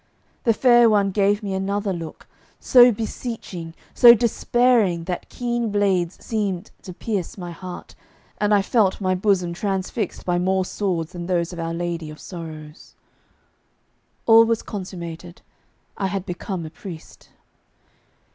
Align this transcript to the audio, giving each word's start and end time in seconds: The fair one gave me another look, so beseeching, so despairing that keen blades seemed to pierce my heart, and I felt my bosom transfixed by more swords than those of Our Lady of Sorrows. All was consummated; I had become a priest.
The 0.45 0.53
fair 0.55 0.89
one 0.89 1.11
gave 1.11 1.43
me 1.43 1.53
another 1.53 1.93
look, 1.93 2.25
so 2.59 2.91
beseeching, 2.91 3.75
so 3.93 4.15
despairing 4.15 5.03
that 5.03 5.29
keen 5.29 5.71
blades 5.71 6.17
seemed 6.25 6.71
to 6.81 6.91
pierce 6.91 7.37
my 7.37 7.51
heart, 7.51 7.93
and 8.39 8.51
I 8.51 8.63
felt 8.63 8.99
my 8.99 9.13
bosom 9.13 9.53
transfixed 9.53 10.25
by 10.25 10.39
more 10.39 10.65
swords 10.65 11.11
than 11.11 11.27
those 11.27 11.53
of 11.53 11.59
Our 11.59 11.75
Lady 11.75 12.09
of 12.09 12.19
Sorrows. 12.19 12.95
All 14.25 14.43
was 14.45 14.63
consummated; 14.63 15.43
I 15.99 16.07
had 16.07 16.25
become 16.25 16.65
a 16.65 16.71
priest. 16.71 17.29